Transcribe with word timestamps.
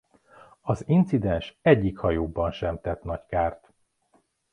Az 0.61 0.83
incidens 0.87 1.57
egyik 1.61 1.97
hajóban 1.97 2.51
sem 2.51 2.79
tett 2.81 3.03
nagy 3.03 3.25
kárt. 3.25 3.71